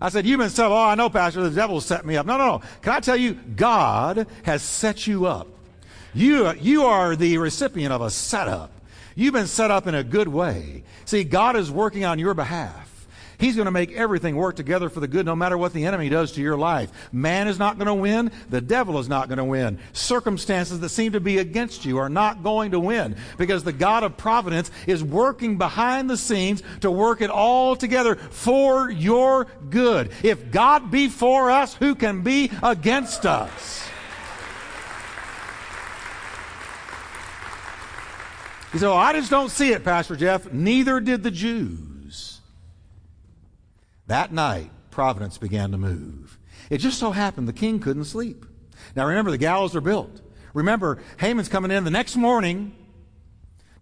[0.00, 0.72] I said, You've been set up.
[0.72, 2.24] Oh, I know, Pastor, the devil set me up.
[2.24, 2.62] No, no, no.
[2.82, 5.48] Can I tell you, God has set you up.
[6.14, 8.72] You, you are the recipient of a setup.
[9.14, 10.84] You've been set up in a good way.
[11.04, 12.87] See, God is working on your behalf.
[13.38, 16.08] He's going to make everything work together for the good no matter what the enemy
[16.08, 16.90] does to your life.
[17.12, 18.32] Man is not going to win.
[18.50, 19.78] The devil is not going to win.
[19.92, 24.02] Circumstances that seem to be against you are not going to win because the God
[24.02, 30.10] of providence is working behind the scenes to work it all together for your good.
[30.24, 33.88] If God be for us, who can be against us?
[38.72, 40.52] You say, well, I just don't see it, Pastor Jeff.
[40.52, 41.87] Neither did the Jews.
[44.08, 46.38] That night, providence began to move.
[46.70, 48.44] It just so happened the king couldn't sleep.
[48.96, 50.20] Now remember, the gallows are built.
[50.54, 52.74] Remember, Haman's coming in the next morning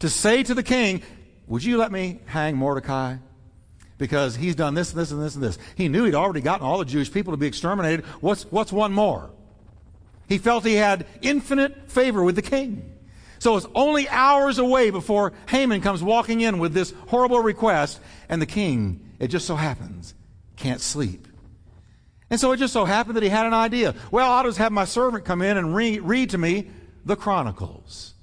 [0.00, 1.02] to say to the king,
[1.46, 3.16] Would you let me hang Mordecai?
[3.98, 5.58] Because he's done this and this and this and this.
[5.76, 8.04] He knew he'd already gotten all the Jewish people to be exterminated.
[8.20, 9.30] What's, what's one more?
[10.28, 12.92] He felt he had infinite favor with the king.
[13.38, 18.42] So it's only hours away before Haman comes walking in with this horrible request, and
[18.42, 20.14] the king, it just so happens,
[20.56, 21.28] can't sleep.
[22.28, 23.94] And so it just so happened that he had an idea.
[24.10, 26.70] Well, I'll just have my servant come in and read, read to me
[27.04, 28.14] the Chronicles.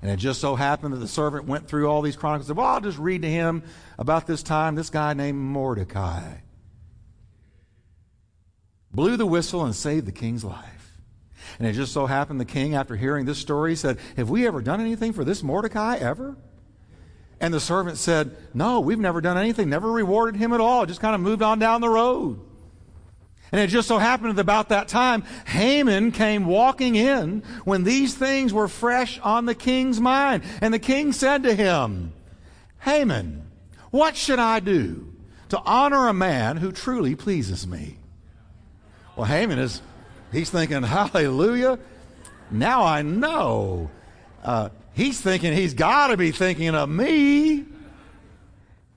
[0.00, 2.60] And it just so happened that the servant went through all these chronicles and said,
[2.60, 3.62] Well, I'll just read to him
[3.98, 6.38] about this time this guy named Mordecai
[8.92, 10.98] blew the whistle and saved the king's life.
[11.58, 14.62] And it just so happened the king, after hearing this story, said, Have we ever
[14.62, 16.36] done anything for this Mordecai ever?
[17.42, 21.00] And the servant said, No, we've never done anything, never rewarded him at all, just
[21.00, 22.40] kind of moved on down the road.
[23.50, 28.14] And it just so happened that about that time, Haman came walking in when these
[28.14, 30.44] things were fresh on the king's mind.
[30.60, 32.12] And the king said to him,
[32.78, 33.50] Haman,
[33.90, 35.12] what should I do
[35.48, 37.98] to honor a man who truly pleases me?
[39.16, 39.82] Well, Haman is,
[40.30, 41.80] he's thinking, hallelujah.
[42.52, 43.90] Now I know.
[44.44, 47.66] Uh, he's thinking he's got to be thinking of me.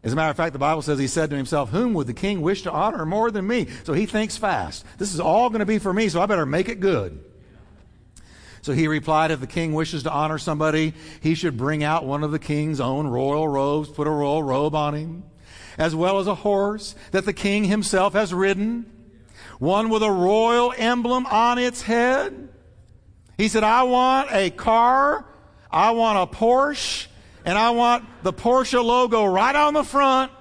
[0.04, 2.14] As a matter of fact, the Bible says he said to himself, Whom would the
[2.14, 3.68] king wish to honor more than me?
[3.86, 4.86] So he thinks fast.
[5.00, 7.24] This is all going to be for me, so I better make it good.
[8.62, 12.24] So he replied, If the king wishes to honor somebody, he should bring out one
[12.24, 15.24] of the king's own royal robes, put a royal robe on him,
[15.78, 18.86] as well as a horse that the king himself has ridden,
[19.58, 22.50] one with a royal emblem on its head.
[23.38, 25.26] He said, I want a car,
[25.76, 27.08] I want a Porsche,
[27.44, 30.32] and I want the Porsche logo right on the front.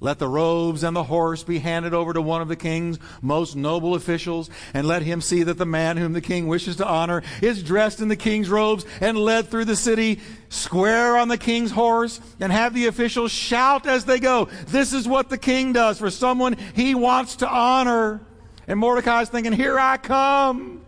[0.00, 3.54] Let the robes and the horse be handed over to one of the king's most
[3.54, 7.22] noble officials, and let him see that the man whom the king wishes to honor
[7.40, 11.70] is dressed in the king's robes and led through the city square on the king's
[11.70, 16.00] horse, and have the officials shout as they go, This is what the king does
[16.00, 18.20] for someone he wants to honor.
[18.66, 20.84] And Mordecai's thinking, Here I come.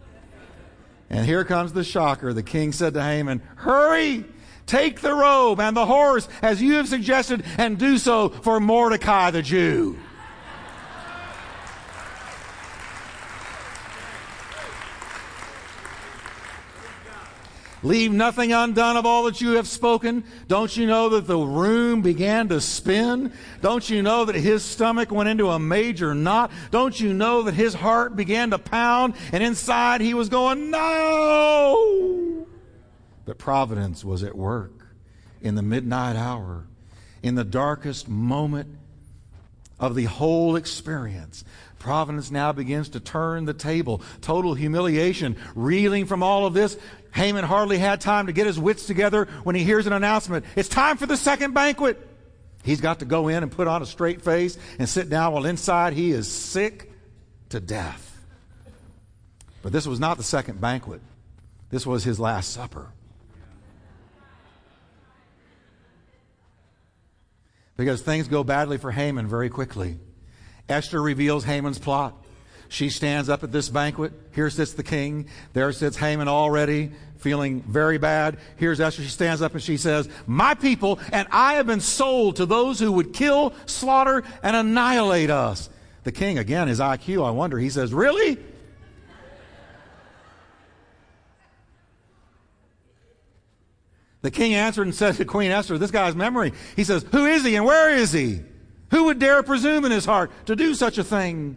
[1.11, 2.33] And here comes the shocker.
[2.33, 4.25] The king said to Haman, Hurry!
[4.66, 9.33] Take the robe and the horse as you have suggested and do so for Mordecai
[9.33, 9.99] the Jew.
[17.82, 20.24] Leave nothing undone of all that you have spoken.
[20.48, 23.32] Don't you know that the room began to spin?
[23.62, 26.50] Don't you know that his stomach went into a major knot?
[26.70, 32.46] Don't you know that his heart began to pound and inside he was going, no!
[33.24, 34.88] But providence was at work
[35.40, 36.66] in the midnight hour,
[37.22, 38.76] in the darkest moment
[39.80, 41.42] of the whole experience.
[41.80, 44.02] Providence now begins to turn the table.
[44.20, 46.76] Total humiliation, reeling from all of this.
[47.14, 50.44] Haman hardly had time to get his wits together when he hears an announcement.
[50.54, 52.06] It's time for the second banquet.
[52.62, 55.46] He's got to go in and put on a straight face and sit down while
[55.46, 56.92] inside he is sick
[57.48, 58.06] to death.
[59.62, 61.00] But this was not the second banquet.
[61.70, 62.88] This was his last supper.
[67.80, 69.96] Because things go badly for Haman very quickly.
[70.68, 72.14] Esther reveals Haman's plot.
[72.68, 74.12] She stands up at this banquet.
[74.34, 75.28] Here sits the king.
[75.54, 78.36] There sits Haman already feeling very bad.
[78.56, 79.00] Here's Esther.
[79.00, 82.78] She stands up and she says, My people and I have been sold to those
[82.78, 85.70] who would kill, slaughter, and annihilate us.
[86.04, 88.36] The king, again, his IQ, I wonder, he says, Really?
[94.22, 96.52] The king answered and said to Queen Esther, This guy's memory.
[96.76, 98.40] He says, Who is he and where is he?
[98.90, 101.56] Who would dare presume in his heart to do such a thing?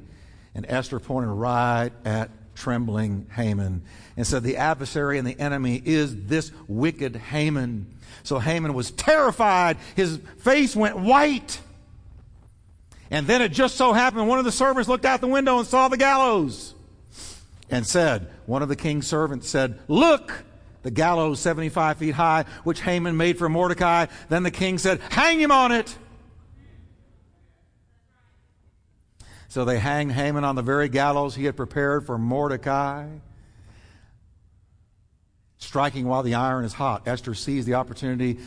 [0.55, 3.83] And Esther pointed right at trembling Haman
[4.15, 7.97] and said, The adversary and the enemy is this wicked Haman.
[8.23, 9.77] So Haman was terrified.
[9.95, 11.59] His face went white.
[13.11, 15.67] And then it just so happened one of the servants looked out the window and
[15.67, 16.73] saw the gallows
[17.69, 20.43] and said, One of the king's servants said, Look,
[20.83, 24.05] the gallows 75 feet high, which Haman made for Mordecai.
[24.29, 25.97] Then the king said, Hang him on it.
[29.47, 33.07] So they hanged Haman on the very gallows he had prepared for Mordecai.
[35.57, 38.39] Striking while the iron is hot, Esther sees the opportunity,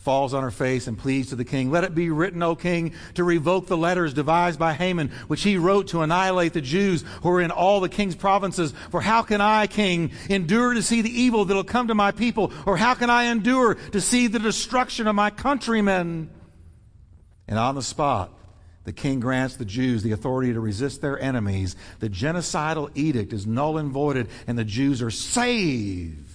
[0.00, 2.94] falls on her face, and pleads to the king, Let it be written, O king,
[3.14, 7.30] to revoke the letters devised by Haman, which he wrote to annihilate the Jews who
[7.30, 8.72] are in all the king's provinces.
[8.90, 12.12] For how can I, king, endure to see the evil that will come to my
[12.12, 12.52] people?
[12.64, 16.30] Or how can I endure to see the destruction of my countrymen?
[17.46, 18.32] And on the spot,
[18.84, 21.76] the king grants the Jews the authority to resist their enemies.
[21.98, 26.26] The genocidal edict is null and voided, and the Jews are saved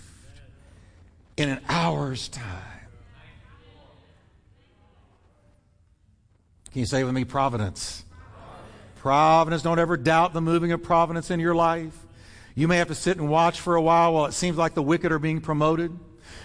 [1.35, 2.74] in an hour's time.
[6.75, 8.03] Can you say with me, providence?
[8.97, 9.63] Providence.
[9.63, 11.97] Don't ever doubt the moving of providence in your life.
[12.53, 14.83] You may have to sit and watch for a while while it seems like the
[14.83, 15.97] wicked are being promoted.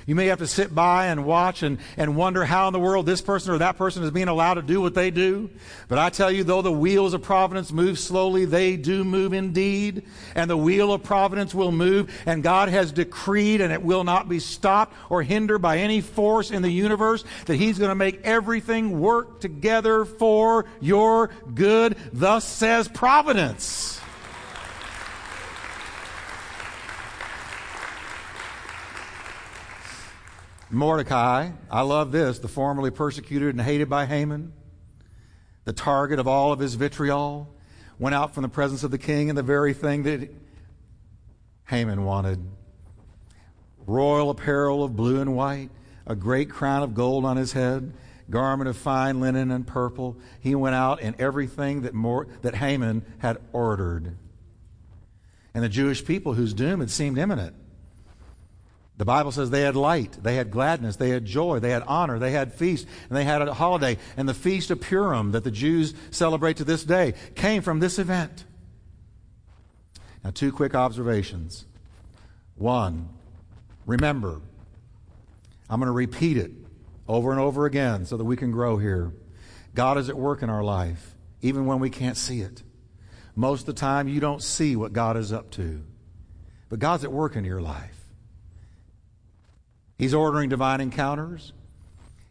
[0.06, 3.06] You may have to sit by and watch and, and wonder how in the world
[3.06, 5.50] this person or that person is being allowed to do what they do.
[5.88, 10.02] But I tell you, though the wheels of providence move slowly, they do move indeed.
[10.34, 12.12] And the wheel of providence will move.
[12.26, 16.50] And God has decreed, and it will not be stopped or hindered by any force
[16.50, 21.96] in the universe, that He's going to make everything work together for your good.
[22.12, 23.99] Thus says providence.
[30.70, 34.52] Mordecai, I love this, the formerly persecuted and hated by Haman,
[35.64, 37.52] the target of all of his vitriol,
[37.98, 40.30] went out from the presence of the king and the very thing that
[41.66, 42.40] Haman wanted
[43.90, 45.70] royal apparel of blue and white,
[46.06, 47.92] a great crown of gold on his head,
[48.28, 50.16] garment of fine linen and purple.
[50.40, 54.16] He went out in everything that, more, that Haman had ordered.
[55.52, 57.54] And the Jewish people whose doom had seemed imminent
[59.00, 62.18] the Bible says they had light, they had gladness, they had joy, they had honor,
[62.18, 63.96] they had feast, and they had a holiday.
[64.18, 67.98] And the feast of Purim that the Jews celebrate to this day came from this
[67.98, 68.44] event.
[70.22, 71.64] Now, two quick observations.
[72.56, 73.08] One,
[73.86, 74.42] remember,
[75.70, 76.50] I'm going to repeat it
[77.08, 79.14] over and over again so that we can grow here.
[79.74, 82.62] God is at work in our life, even when we can't see it.
[83.34, 85.86] Most of the time, you don't see what God is up to,
[86.68, 87.99] but God's at work in your life.
[90.00, 91.52] He's ordering divine encounters.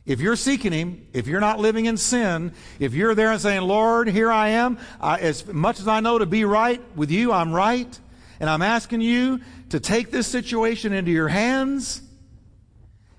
[0.04, 3.62] If you're seeking Him, if you're not living in sin, if you're there and saying,
[3.62, 7.32] Lord, here I am, I, as much as I know to be right with you,
[7.32, 8.00] I'm right,
[8.40, 12.02] and I'm asking you to take this situation into your hands,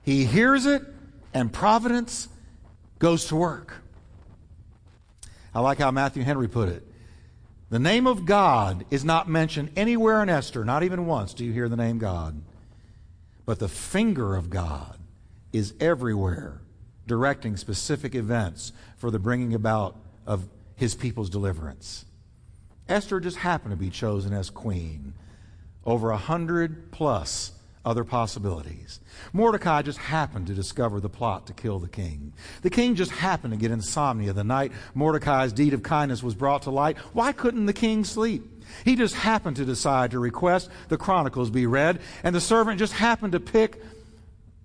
[0.03, 0.83] He hears it,
[1.33, 2.29] and providence
[2.99, 3.75] goes to work.
[5.55, 6.85] I like how Matthew Henry put it.
[7.71, 11.53] The name of God is not mentioned anywhere in Esther, not even once do you
[11.53, 12.43] hear the name God.
[13.51, 14.97] But the finger of God
[15.53, 16.61] is everywhere,
[17.09, 22.05] directing specific events for the bringing about of his people's deliverance.
[22.89, 25.15] Esther just happened to be chosen as queen
[25.85, 27.51] over a hundred plus
[27.91, 29.01] other possibilities.
[29.33, 32.33] Mordecai just happened to discover the plot to kill the king.
[32.63, 36.63] The king just happened to get insomnia the night Mordecai's deed of kindness was brought
[36.63, 36.97] to light.
[37.13, 38.45] Why couldn't the king sleep?
[38.85, 42.93] He just happened to decide to request the Chronicles be read, and the servant just
[42.93, 43.83] happened to pick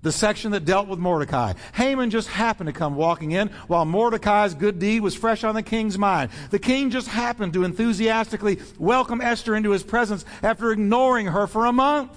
[0.04, 1.54] the section that dealt with Mordecai.
[1.74, 5.64] Haman just happened to come walking in while Mordecai's good deed was fresh on the
[5.64, 6.30] king's mind.
[6.52, 11.66] The king just happened to enthusiastically welcome Esther into his presence after ignoring her for
[11.66, 12.12] a month.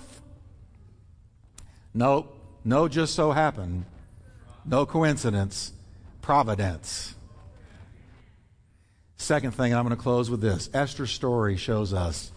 [1.99, 2.29] No,
[2.65, 3.85] no, just so happened.
[4.65, 5.73] No coincidence.
[6.23, 7.17] Providence.
[9.17, 10.71] Second thing, I'm going to close with this.
[10.73, 12.31] Esther's story shows us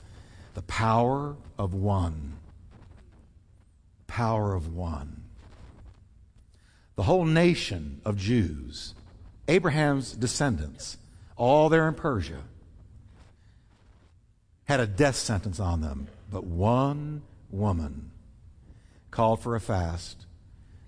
[0.56, 2.38] the power of one.
[4.08, 5.26] Power of one.
[6.96, 8.96] The whole nation of Jews,
[9.48, 10.98] Abraham's descendants,
[11.38, 12.42] all there in Persia,
[14.64, 16.08] had a death sentence on them.
[16.32, 18.10] But one woman
[19.12, 20.26] called for a fast,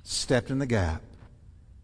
[0.02, 1.02] stepped in the gap,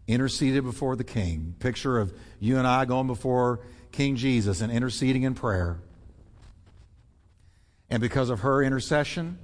[0.08, 1.54] interceded before the king.
[1.60, 3.60] Picture of you and I going before
[3.92, 5.78] King Jesus and interceding in prayer.
[7.90, 9.38] And because of her intercession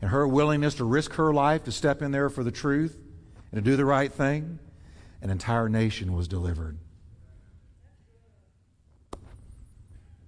[0.00, 2.96] and her willingness to risk her life to step in there for the truth
[3.50, 4.58] and to do the right thing,
[5.20, 6.78] an entire nation was delivered.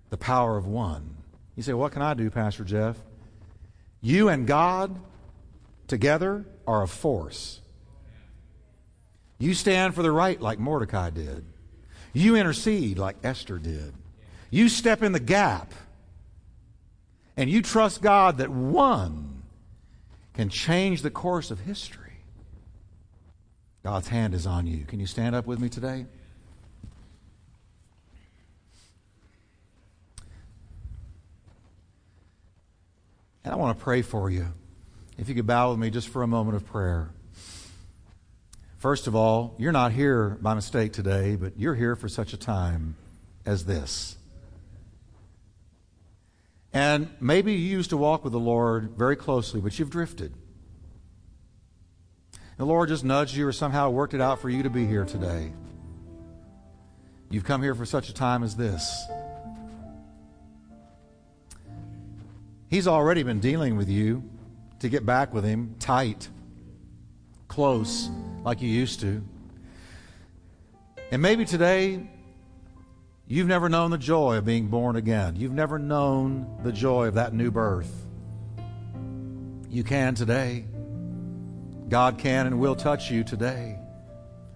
[0.08, 1.16] The power of one.
[1.54, 2.96] You say, What can I do, Pastor Jeff?
[4.00, 4.98] You and God
[5.91, 7.61] together are a force.
[9.38, 11.45] You stand for the right like Mordecai did.
[12.14, 13.93] You intercede like Esther did.
[14.51, 15.74] You step in the gap.
[17.36, 19.43] And you trust God that one
[20.34, 22.18] can change the course of history.
[23.82, 24.84] God's hand is on you.
[24.84, 26.07] Can you stand up with me today?
[33.43, 34.49] And I want to pray for you.
[35.20, 37.10] If you could bow with me just for a moment of prayer.
[38.78, 42.38] First of all, you're not here by mistake today, but you're here for such a
[42.38, 42.96] time
[43.44, 44.16] as this.
[46.72, 50.32] And maybe you used to walk with the Lord very closely, but you've drifted.
[52.56, 55.04] The Lord just nudged you or somehow worked it out for you to be here
[55.04, 55.52] today.
[57.28, 59.04] You've come here for such a time as this.
[62.70, 64.24] He's already been dealing with you
[64.80, 66.28] to get back with Him tight,
[67.48, 68.10] close
[68.42, 69.22] like you used to.
[71.10, 72.08] And maybe today
[73.26, 75.36] you've never known the joy of being born again.
[75.36, 77.92] You've never known the joy of that new birth.
[79.68, 80.64] You can today.
[81.88, 83.76] God can and will touch you today,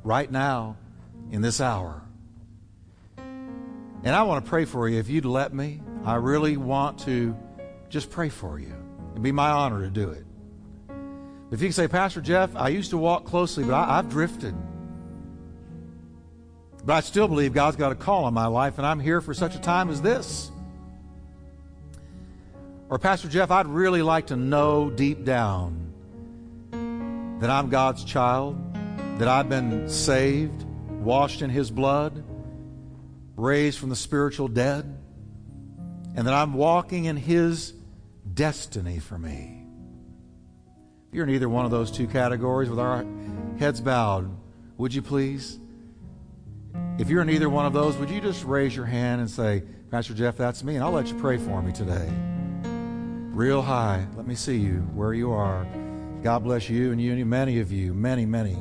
[0.05, 0.77] right now,
[1.33, 2.01] in this hour.
[3.17, 4.99] And I want to pray for you.
[4.99, 7.37] If you'd let me, I really want to
[7.89, 8.84] just pray for you.
[9.15, 10.27] It'd be my honor to do it.
[11.53, 14.57] If you can say, Pastor Jeff, I used to walk closely, but I, I've drifted.
[16.85, 19.33] But I still believe God's got a call on my life, and I'm here for
[19.33, 20.51] such a time as this.
[22.91, 25.93] Or, Pastor Jeff, I'd really like to know deep down
[27.39, 28.59] that I'm God's child,
[29.19, 32.25] that I've been saved, washed in His blood,
[33.37, 34.85] raised from the spiritual dead,
[36.17, 37.75] and that I'm walking in His
[38.35, 39.65] destiny for me.
[41.09, 43.05] If you're in either one of those two categories with our
[43.59, 44.31] heads bowed,
[44.77, 45.59] would you please?
[46.99, 49.63] If you're in either one of those, would you just raise your hand and say,
[49.91, 52.09] Pastor Jeff, that's me, and I'll let you pray for me today.
[53.31, 54.07] Real high.
[54.17, 55.67] Let me see you where you are.
[56.23, 58.57] God bless you and you and many of you, many, many.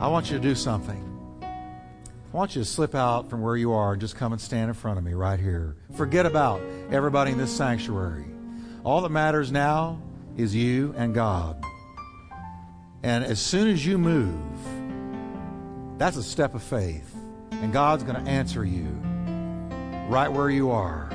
[0.00, 1.09] I want you to do something.
[2.32, 4.68] I want you to slip out from where you are and just come and stand
[4.68, 5.74] in front of me right here.
[5.96, 6.60] Forget about
[6.92, 8.24] everybody in this sanctuary.
[8.84, 10.00] All that matters now
[10.36, 11.60] is you and God.
[13.02, 14.38] And as soon as you move,
[15.98, 17.12] that's a step of faith.
[17.50, 18.86] And God's going to answer you
[20.08, 21.10] right where you are.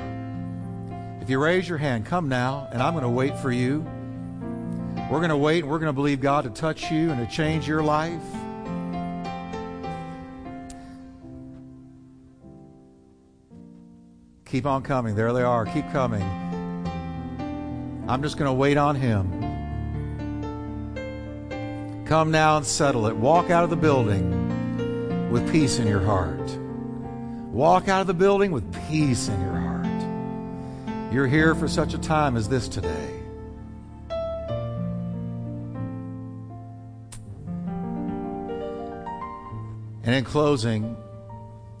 [1.22, 3.86] If you raise your hand, come now, and I'm going to wait for you.
[5.10, 7.34] We're going to wait and we're going to believe God to touch you and to
[7.34, 8.20] change your life.
[14.46, 15.14] Keep on coming.
[15.16, 15.66] There they are.
[15.66, 16.22] Keep coming.
[18.08, 19.42] I'm just going to wait on Him.
[22.06, 23.16] Come now and settle it.
[23.16, 26.56] Walk out of the building with peace in your heart.
[27.50, 31.12] Walk out of the building with peace in your heart.
[31.12, 33.12] You're here for such a time as this today.
[40.04, 40.96] And in closing,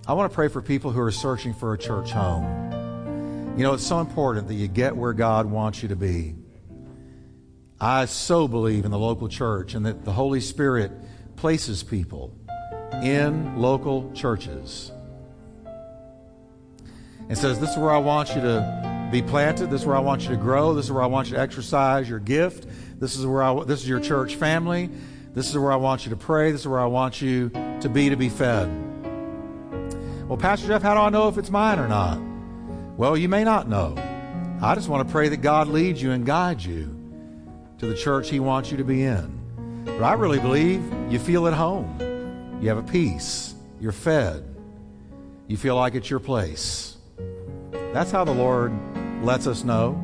[0.08, 2.44] I want to pray for people who are searching for a church home.
[3.56, 6.36] You know, it's so important that you get where God wants you to be.
[7.80, 10.92] I so believe in the local church and that the Holy Spirit
[11.34, 12.32] places people
[13.02, 14.92] in local churches
[17.28, 19.70] and says, This is where I want you to be planted.
[19.70, 20.72] This is where I want you to grow.
[20.72, 22.68] This is where I want you to exercise your gift.
[23.00, 24.88] This is where I, this is your church family.
[25.34, 26.52] This is where I want you to pray.
[26.52, 27.48] This is where I want you
[27.80, 28.85] to be to be fed.
[30.28, 32.20] Well, Pastor Jeff, how do I know if it's mine or not?
[32.96, 33.94] Well, you may not know.
[34.60, 36.92] I just want to pray that God leads you and guides you
[37.78, 39.84] to the church He wants you to be in.
[39.84, 42.58] But I really believe you feel at home.
[42.60, 43.54] You have a peace.
[43.80, 44.42] You're fed.
[45.46, 46.96] You feel like it's your place.
[47.92, 48.72] That's how the Lord
[49.22, 50.02] lets us know.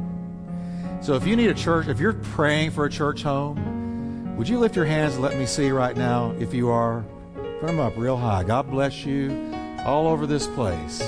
[1.01, 4.61] So if you need a church, if you're praying for a church home, would you
[4.61, 7.05] lift your hands and let me see right now if you are?
[7.59, 8.45] Put them up real high.
[8.45, 9.53] God bless you
[9.85, 11.01] all over this place.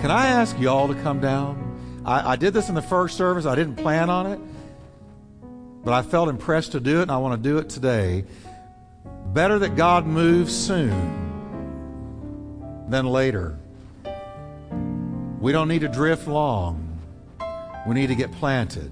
[0.00, 2.02] Can I ask you all to come down?
[2.04, 3.46] I, I did this in the first service.
[3.46, 4.40] I didn't plan on it,
[5.84, 8.24] but I felt impressed to do it, and I want to do it today.
[9.32, 11.26] Better that God moves soon
[12.88, 13.58] than later.
[15.40, 16.98] We don't need to drift long.
[17.86, 18.90] We need to get planted.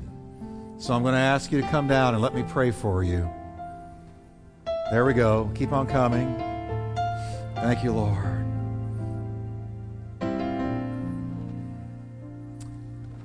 [0.78, 3.28] So I'm going to ask you to come down and let me pray for you.
[4.90, 5.50] There we go.
[5.54, 6.36] Keep on coming.
[7.56, 8.45] Thank you, Lord.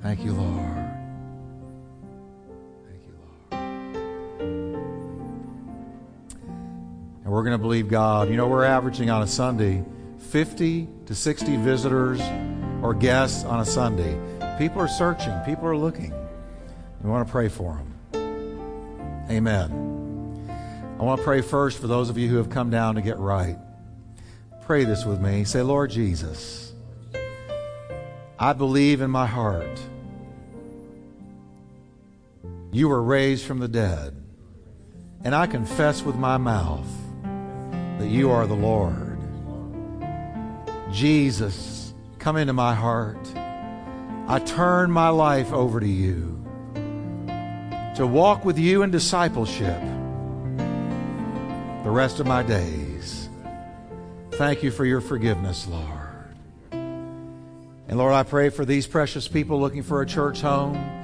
[0.02, 0.90] Thank you, Lord.
[2.88, 3.62] Thank you, Lord.
[7.22, 8.28] And we're going to believe God.
[8.28, 9.84] You know, we're averaging on a Sunday
[10.18, 12.20] 50 to 60 visitors
[12.82, 14.18] or guests on a Sunday.
[14.58, 16.12] People are searching, people are looking.
[17.00, 19.26] We want to pray for them.
[19.30, 20.96] Amen.
[20.98, 23.18] I want to pray first for those of you who have come down to get
[23.18, 23.56] right.
[24.62, 25.44] Pray this with me.
[25.44, 26.72] Say, Lord Jesus,
[28.38, 29.80] I believe in my heart
[32.72, 34.16] you were raised from the dead,
[35.22, 36.88] and I confess with my mouth
[37.98, 39.18] that you are the Lord.
[40.90, 43.18] Jesus, come into my heart.
[44.26, 46.42] I turn my life over to you
[47.94, 49.80] to walk with you in discipleship
[51.84, 53.28] the rest of my days.
[54.32, 55.88] Thank you for your forgiveness, Lord.
[56.72, 61.01] And Lord, I pray for these precious people looking for a church home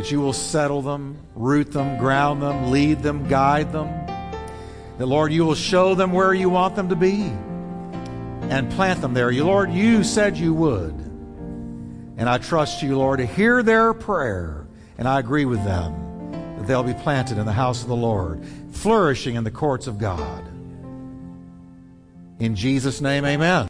[0.00, 3.88] that you will settle them, root them, ground them, lead them, guide them.
[4.96, 7.24] That, Lord, you will show them where you want them to be
[8.48, 9.30] and plant them there.
[9.30, 10.94] You, Lord, you said you would.
[12.16, 14.66] And I trust you, Lord, to hear their prayer.
[14.96, 18.42] And I agree with them that they'll be planted in the house of the Lord,
[18.72, 20.42] flourishing in the courts of God.
[22.38, 23.68] In Jesus' name, amen.